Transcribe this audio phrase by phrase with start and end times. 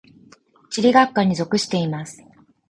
[0.71, 2.23] 地理学科に属しています。